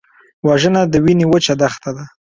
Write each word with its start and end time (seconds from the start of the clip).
وژنه 0.47 0.81
د 0.91 0.93
وینې 1.03 1.25
وچه 1.31 1.53
دښته 1.61 1.91
ده 1.97 2.05